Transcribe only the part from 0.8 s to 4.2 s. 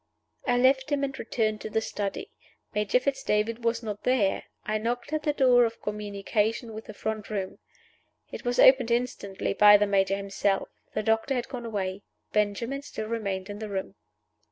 him, and returned to the study. Major Fitz David was not